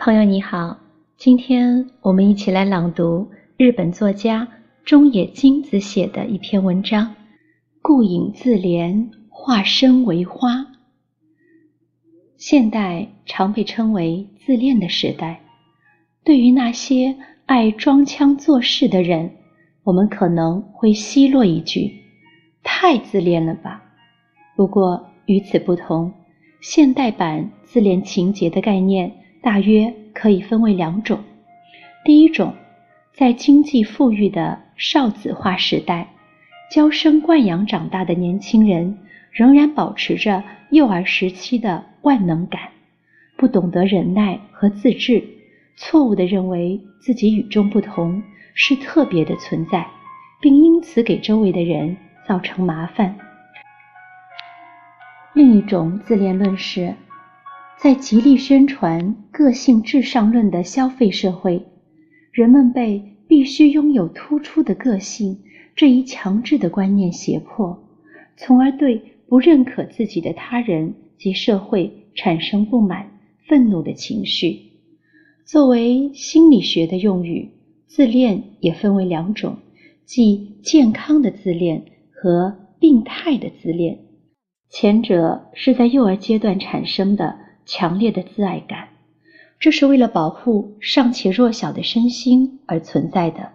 [0.00, 0.78] 朋友你好，
[1.16, 4.46] 今天我们一起来朗读日本作家
[4.84, 7.06] 中野金子写的一篇文章
[7.82, 10.52] 《顾影自怜，化身为花》。
[12.36, 15.40] 现代常被称为自恋的时代，
[16.22, 19.32] 对于那些爱装腔作势的人，
[19.82, 21.92] 我们可能会奚落一句
[22.62, 23.82] ：“太自恋了吧。”
[24.54, 26.12] 不过与此不同，
[26.60, 29.12] 现代版自恋情节的概念。
[29.40, 31.22] 大约可以分为两种。
[32.04, 32.54] 第一种，
[33.12, 36.08] 在经济富裕的少子化时代，
[36.70, 38.98] 娇生惯养长大的年轻人，
[39.30, 42.60] 仍然保持着幼儿时期的万能感，
[43.36, 45.22] 不懂得忍耐和自制，
[45.76, 48.22] 错误地认为自己与众不同，
[48.54, 49.86] 是特别的存在，
[50.40, 53.14] 并因此给周围的人造成麻烦。
[55.34, 56.94] 另一种自恋论是。
[57.80, 61.62] 在极力宣传个性至上论的消费社会，
[62.32, 65.38] 人们被必须拥有突出的个性
[65.76, 67.78] 这一强制的观念胁迫，
[68.36, 73.12] 从而对不认可自己的他人及社会产生不满、
[73.46, 74.58] 愤怒的情绪。
[75.44, 77.48] 作为心理学的用语，
[77.86, 79.56] 自恋也分为两种，
[80.04, 84.00] 即健康的自恋和病态的自恋。
[84.68, 87.46] 前者是在幼儿阶段产生的。
[87.70, 88.88] 强烈的自爱感，
[89.60, 93.52] 这是为了保护尚且弱小的身心而存在的，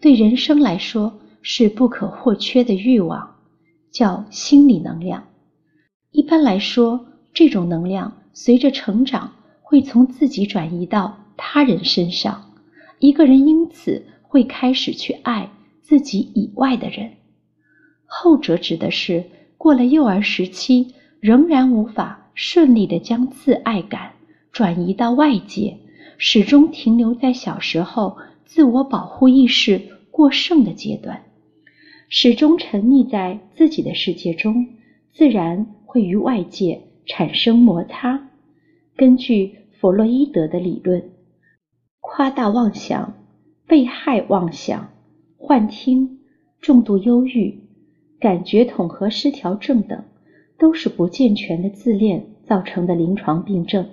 [0.00, 3.36] 对人生来说是不可或缺的欲望，
[3.92, 5.28] 叫心理能量。
[6.10, 9.32] 一般来说，这种能量随着成长
[9.62, 12.50] 会从自己转移到他人身上，
[12.98, 15.48] 一个人因此会开始去爱
[15.82, 17.12] 自己以外的人。
[18.06, 19.24] 后者指的是
[19.56, 22.25] 过了幼儿时期仍然无法。
[22.36, 24.12] 顺利的将自爱感
[24.52, 25.78] 转移到外界，
[26.18, 29.80] 始终停留在小时候自我保护意识
[30.10, 31.24] 过剩的阶段，
[32.10, 34.66] 始终沉溺在自己的世界中，
[35.12, 38.28] 自然会与外界产生摩擦。
[38.96, 41.10] 根据弗洛伊德的理论，
[42.00, 43.14] 夸大妄想、
[43.66, 44.90] 被害妄想、
[45.38, 46.20] 幻听、
[46.60, 47.62] 重度忧郁、
[48.20, 50.04] 感觉统合失调症等。
[50.58, 53.86] 都是不健全的自恋造成的临床病症，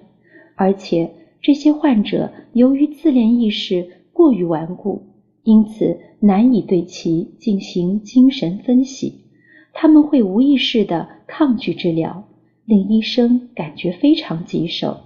[0.55, 5.03] 而且这些患者由于自恋意识过于顽固，
[5.43, 9.25] 因此难以对其进行精神分析。
[9.73, 12.23] 他们会无意识地抗拒治疗，
[12.63, 15.01] 令医生感觉非常棘手，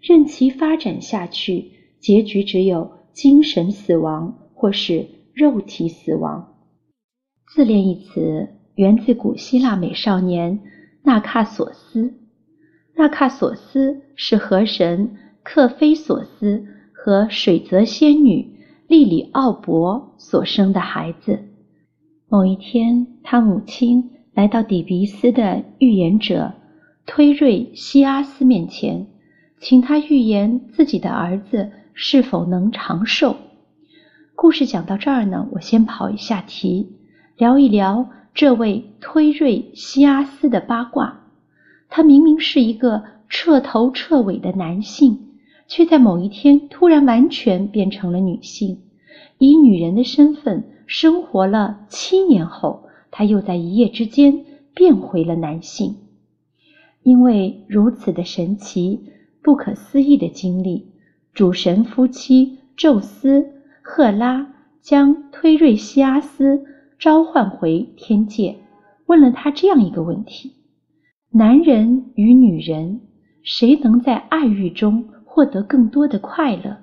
[0.00, 6.54] 任其发展下去，结局只有精神死亡或是肉体死亡。
[7.48, 10.60] 自恋一词源自古希腊美少年。
[11.02, 12.14] 纳卡索斯，
[12.94, 21.38] 纳卡索斯是河神克菲索斯和水泽仙女莉里奥伯所生的孩子。
[22.28, 26.52] 某一天，他母亲来到底比斯的预言者
[27.06, 29.06] 推瑞西阿斯面前，
[29.58, 33.36] 请他预言自己的儿子是否能长寿。
[34.36, 36.92] 故事讲到这儿呢，我先跑一下题，
[37.36, 38.08] 聊一聊。
[38.32, 41.26] 这位推瑞西阿斯的八卦，
[41.88, 45.30] 他明明是一个彻头彻尾的男性，
[45.66, 48.78] 却在某一天突然完全变成了女性，
[49.38, 55.96] 以女人的身份生活了七年后，他又在一夜之间变回了男性。
[57.02, 59.00] 因为如此的神奇、
[59.42, 60.86] 不可思议的经历，
[61.32, 63.52] 主神夫妻宙斯、
[63.82, 66.64] 赫拉将推瑞西阿斯。
[67.00, 68.58] 召唤回天界，
[69.06, 70.52] 问了他这样一个问题：
[71.30, 73.00] 男人与女人，
[73.42, 76.76] 谁能在爱欲中获得更多的快乐？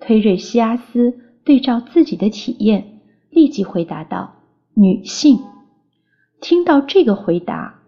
[0.00, 4.36] 推瑞西阿斯对照自己的体验，立即回答道
[4.72, 5.38] ：“女性。”
[6.40, 7.82] 听到这个回答，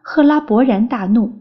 [0.00, 1.32] 赫拉勃然大怒。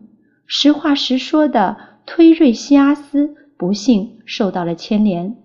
[0.45, 5.37] 实话实说的推瑞西阿斯不幸受到了牵连，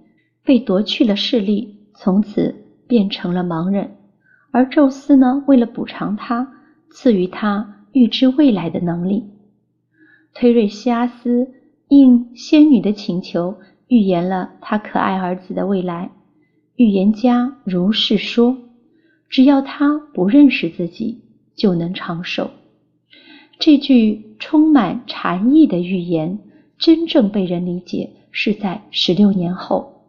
[0.42, 2.61] 被夺去了视力，从此。
[2.92, 3.96] 变成了盲人，
[4.50, 5.42] 而宙斯呢？
[5.46, 6.52] 为了补偿他，
[6.90, 9.30] 赐予他预知未来的能力。
[10.34, 11.48] 推瑞西阿斯
[11.88, 13.56] 应仙女的请求，
[13.88, 16.10] 预言了他可爱儿子的未来。
[16.76, 18.58] 预言家如是说：
[19.30, 21.22] 只要他不认识自己，
[21.54, 22.50] 就能长寿。
[23.58, 26.38] 这句充满禅意的预言，
[26.76, 30.01] 真正被人理解是在十六年后。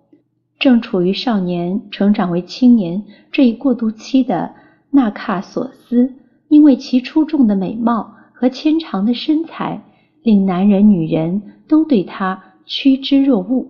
[0.64, 4.56] 正处于少年成长为青年这一过渡期的
[4.92, 6.14] 纳卡索斯，
[6.48, 9.84] 因为其出众的美貌和纤长的身材，
[10.22, 13.68] 令男人女人都对他趋之若鹜，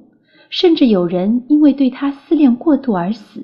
[0.51, 3.44] 甚至有人因为对他思恋过度而死。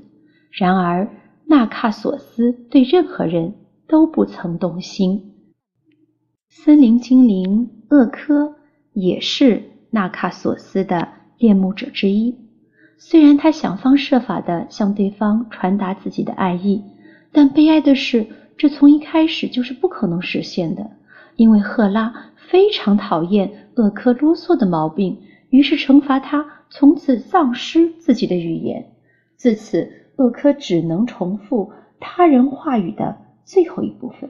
[0.51, 1.09] 然而，
[1.47, 3.55] 纳卡索斯对任何人
[3.87, 5.19] 都不曾动心。
[6.49, 8.53] 森林精灵厄科
[8.93, 11.07] 也是纳卡索斯的
[11.39, 12.35] 恋慕者之一。
[13.01, 16.83] 虽然他想方设法地向对方传达自己的爱意，
[17.31, 20.91] 但悲哀的是，这从一开始就是不可能实现的。
[21.37, 25.17] 因为赫拉非常讨厌厄科啰嗦的毛病，
[25.49, 28.87] 于是惩罚他从此丧失自己的语言。
[29.37, 33.15] 自此，厄科只能重复他人话语的
[33.45, 34.29] 最后一部分。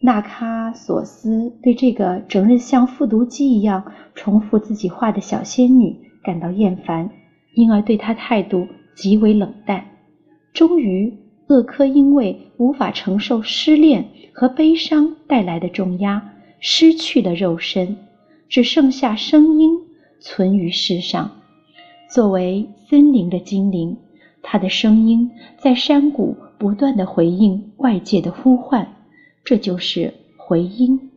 [0.00, 7.10] 纳喀索斯对这个整日像复读机一样重复自己话的小仙女感到厌烦，
[7.54, 9.84] 因而对他态度极为冷淡。
[10.52, 11.12] 终于，
[11.48, 14.08] 厄科因为无法承受失恋。
[14.38, 17.96] 和悲伤带来的重压，失去了肉身，
[18.48, 19.72] 只剩下声音
[20.20, 21.28] 存于世上。
[22.08, 23.96] 作为森林的精灵，
[24.40, 28.94] 他的声音在山谷不断的回应外界的呼唤，
[29.44, 31.10] 这就是回音。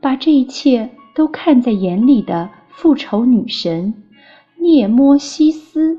[0.00, 3.94] 把这一切都看在眼里的复仇女神
[4.70, 5.98] 涅摩西斯，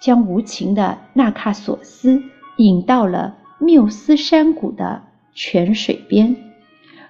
[0.00, 2.22] 将无情的纳卡索斯
[2.56, 5.02] 引到了缪斯山谷的。
[5.34, 6.34] 泉水边，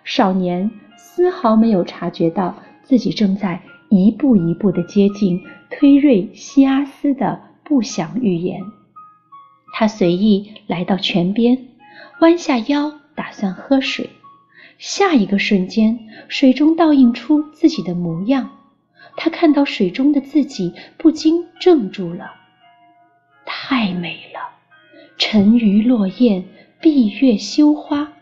[0.03, 5.41] 少年丝毫没有察觉到自己正在一步一步地接近
[5.71, 8.61] 推瑞西阿斯的不祥预言。
[9.73, 11.69] 他随意来到泉边，
[12.21, 14.11] 弯下腰打算喝水。
[14.77, 18.58] 下一个瞬间，水中倒映出自己的模样。
[19.21, 22.35] 他看到水中的自己，不禁怔住了。
[23.45, 24.39] 太美了，
[25.19, 26.45] 沉鱼落雁，
[26.81, 28.13] 闭月羞花。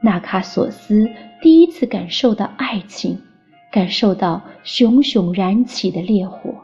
[0.00, 1.10] 纳卡索斯
[1.42, 3.20] 第一次感受到爱情，
[3.72, 6.54] 感受到熊熊燃起的烈火，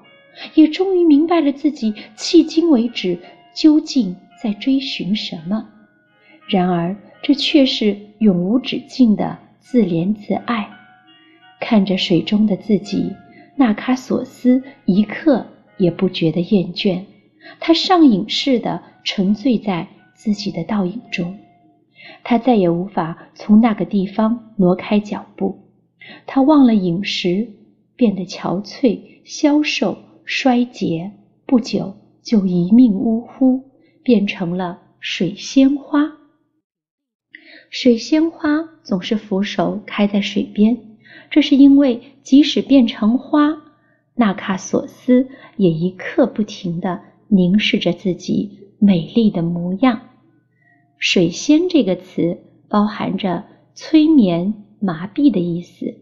[0.55, 3.19] 也终于明白了自己迄今为止
[3.53, 5.69] 究竟在追寻什么。
[6.47, 10.71] 然而，这却是永无止境的自怜自爱。
[11.65, 13.11] 看着水中的自己，
[13.57, 15.47] 纳卡索斯一刻
[15.79, 17.05] 也不觉得厌倦，
[17.59, 21.39] 他上瘾似的沉醉在自己的倒影中。
[22.23, 25.59] 他再也无法从那个地方挪开脚步，
[26.27, 27.49] 他忘了饮食，
[27.97, 29.97] 变得憔悴、消瘦、
[30.27, 31.13] 衰竭，
[31.47, 33.63] 不久就一命呜呼，
[34.03, 36.13] 变成了水仙花。
[37.71, 40.77] 水仙花总是俯首开在水边，
[41.31, 43.63] 这是因为即使变成花，
[44.15, 50.01] 纳卡索斯也一刻不停地凝视着自己美丽的模样。
[50.99, 52.39] 水仙这个词
[52.69, 53.45] 包含着
[53.75, 55.95] 催眠、麻痹的意思。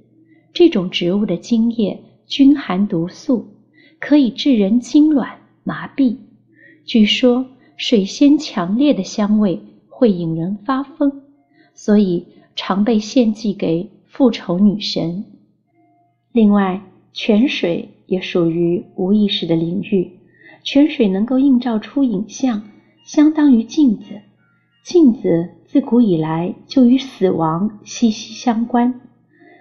[0.52, 3.54] 这种植物的茎叶均含毒素，
[3.98, 6.16] 可以致人痉挛、麻痹。
[6.84, 11.22] 据说水仙强烈的香味会引人发疯，
[11.74, 15.24] 所以常被献祭给复仇女神。
[16.32, 16.82] 另外，
[17.14, 20.10] 泉水也属于无意识的领域。
[20.62, 22.62] 泉水能够映照出影像，
[23.04, 24.20] 相当于镜子。
[24.84, 29.00] 镜子自古以来就与死亡息息相关。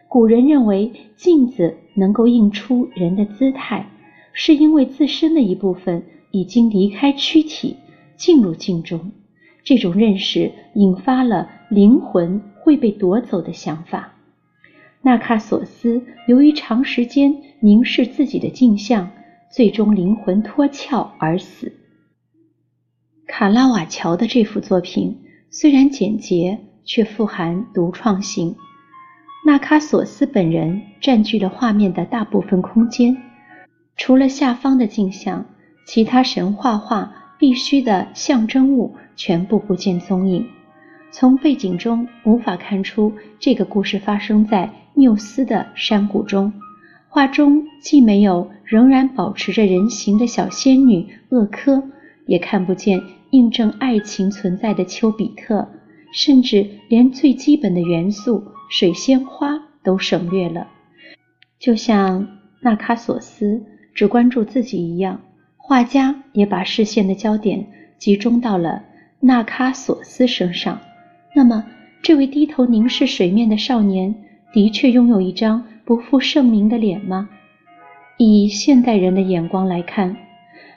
[0.10, 3.90] 古人认为镜子能够映出人的姿态，
[4.34, 7.78] 是因为自身的一部分已经离开躯体，
[8.18, 9.14] 进入镜中。
[9.64, 14.18] 这种认识引发了灵魂会被夺走的想法。
[15.04, 19.10] 纳卡索斯由于长时间凝视自己的镜像，
[19.50, 21.74] 最终灵魂脱壳而死。
[23.28, 28.56] 卡拉瓦乔的这幅作品虽然简洁，却富含独创性。
[29.44, 33.18] 纳卡索斯本人占据了画面的大部分空间，
[33.98, 35.44] 除了下方的镜像，
[35.88, 40.48] 其他神话画必须的象征物全部不见踪影。
[41.10, 46.54] 从背景中无法看出这个故事发生在缪斯的山谷中。
[47.08, 51.84] 画中既没有仍然保持着人形的小仙女厄科，
[52.26, 53.02] 也看不见。
[53.32, 55.66] 印证爱情存在的丘比特，
[56.14, 60.68] 甚至连最基本的元素水仙花都省略了，
[61.58, 62.28] 就像
[62.60, 65.22] 纳卡索斯只关注自己一样，
[65.56, 67.66] 画家也把视线的焦点
[67.98, 68.84] 集中到了
[69.22, 70.78] 纳卡索斯身上。
[71.34, 71.64] 那么，
[72.02, 74.14] 这位低头凝视水面的少年，
[74.54, 77.30] 的确拥有一张不负盛名的脸吗？
[78.18, 80.16] 以现代人的眼光来看，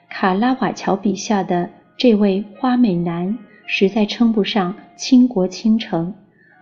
[0.08, 1.70] 卡拉瓦乔笔下的。
[1.96, 6.12] 这位花美男实在称不上倾国倾城，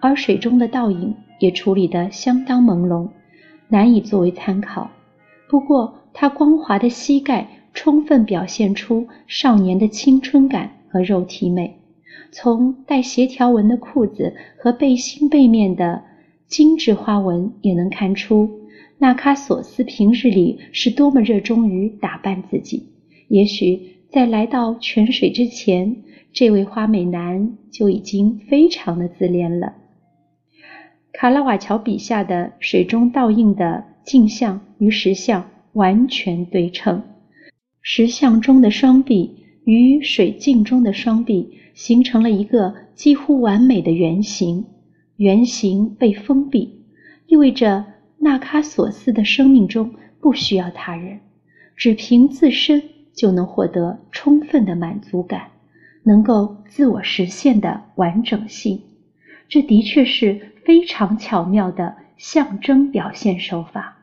[0.00, 3.08] 而水中的倒影也处理得相当朦胧，
[3.68, 4.90] 难以作为参考。
[5.48, 11.78] 不过，他光滑的膝盖充分表现出少年的青春感和肉体美。
[12.30, 16.02] 从带斜条纹的裤子和背心背面的
[16.52, 18.60] 精致花纹也能看出，
[18.98, 22.90] 纳卡索斯平日里是多么热衷于打扮自己。
[23.28, 23.80] 也许
[24.10, 25.96] 在来到泉水之前，
[26.30, 29.72] 这位花美男就已经非常的自恋了。
[31.14, 37.02] 卡拉瓦乔笔下的水中倒映的镜像与石像完全对称，
[37.80, 41.58] 石像中的双臂与水镜中的双臂。
[41.74, 44.66] 形成了一个几乎完美的圆形，
[45.22, 46.84] 圆形被封闭，
[47.28, 47.84] 意味着
[48.18, 51.20] 纳卡索斯的生命中不需要他人，
[51.76, 52.82] 只凭自身
[53.14, 55.52] 就能获得充分的满足感，
[56.02, 58.82] 能够自我实现的完整性。
[59.48, 63.98] 这的确是非常巧妙的象征表现手法。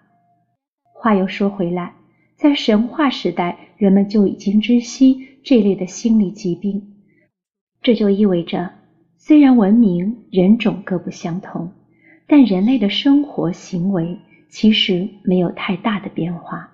[0.93, 1.95] 话又说回来，
[2.37, 6.93] 在神话时代，人们就已经知悉这类的心理疾病。
[7.81, 8.71] 这就意味着，
[9.21, 11.69] 虽然文明人种各不相同，
[12.25, 16.71] 但人类的生活行为其实没有太大的变化。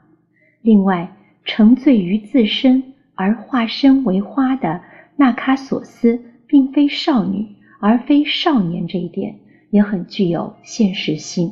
[0.61, 1.11] 另外，
[1.43, 4.79] 沉醉于自身而化身为花的
[5.17, 7.47] 纳卡索斯，并非少女，
[7.79, 9.35] 而非少年，这一点
[9.71, 11.51] 也很具有现实性，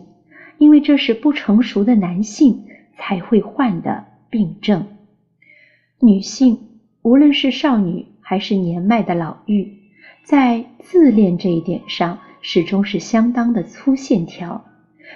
[0.60, 2.66] 因为这是不成熟的男性
[2.98, 4.86] 才会患的病症。
[6.00, 6.60] 女性，
[7.02, 8.06] 无论是少女。
[8.26, 9.68] 还是年迈的老妪，
[10.24, 14.64] 在自恋这一点上，始终是相当的粗线条。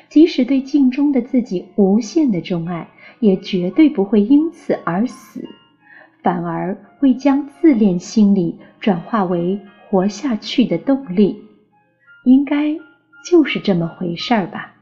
[0.09, 5.47] 即使对镜中的自己无限的钟爱，也绝对不会因此而死，
[6.21, 9.59] 反而会将自恋心理转化为
[9.89, 11.41] 活下去的动力。
[12.25, 12.75] 应该
[13.25, 14.75] 就是这么回事儿吧。